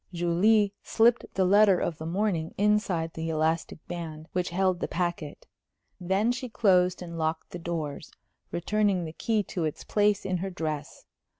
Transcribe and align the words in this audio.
Julie 0.11 0.73
slipped 0.81 1.27
the 1.35 1.45
letter 1.45 1.79
of 1.79 1.99
the 1.99 2.07
morning 2.07 2.55
inside 2.57 3.13
the 3.13 3.29
elastic 3.29 3.87
band 3.87 4.25
which 4.31 4.49
held 4.49 4.79
the 4.79 4.87
packet; 4.87 5.45
then 5.99 6.31
she 6.31 6.49
closed 6.49 7.03
and 7.03 7.19
locked 7.19 7.51
the 7.51 7.59
doors, 7.59 8.09
returning 8.49 9.05
the 9.05 9.13
key 9.13 9.43
to 9.53 9.63
its 9.63 9.83
place 9.83 10.25
in 10.25 10.37
her 10.37 10.49
dress. 10.49 11.05